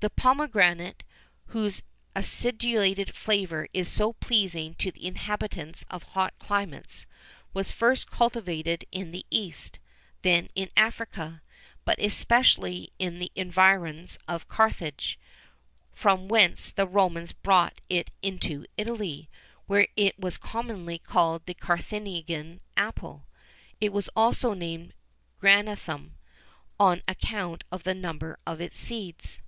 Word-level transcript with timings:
The 0.00 0.10
pomegranate, 0.10 1.02
whose 1.46 1.82
acidulated 2.14 3.16
flavour 3.16 3.66
is 3.74 3.88
so 3.90 4.12
pleasing 4.12 4.74
to 4.74 4.92
the 4.92 5.04
inhabitants 5.04 5.84
of 5.90 6.04
hot 6.04 6.38
climates, 6.38 7.04
was 7.52 7.72
first 7.72 8.08
cultivated 8.08 8.84
in 8.92 9.10
the 9.10 9.26
east, 9.28 9.80
then 10.22 10.50
in 10.54 10.70
Africa, 10.76 11.42
but 11.84 11.98
especially 11.98 12.92
in 13.00 13.18
the 13.18 13.32
environs 13.34 14.20
of 14.28 14.46
Carthage, 14.46 15.18
from 15.92 16.28
whence 16.28 16.70
the 16.70 16.86
Romans 16.86 17.32
brought 17.32 17.80
it 17.88 18.12
into 18.22 18.66
Italy, 18.76 19.28
where 19.66 19.88
it 19.96 20.16
was 20.16 20.38
commonly 20.38 21.00
called 21.00 21.44
the 21.44 21.54
Carthaginian 21.54 22.60
apple;[XIV 22.76 23.20
43] 23.80 23.86
it 23.88 23.92
was 23.92 24.08
also 24.14 24.54
named 24.54 24.94
Granatum, 25.42 26.12
on 26.78 27.02
account 27.08 27.64
of 27.72 27.82
the 27.82 27.94
number 27.96 28.38
of 28.46 28.60
its 28.60 28.78
seeds. 28.78 29.42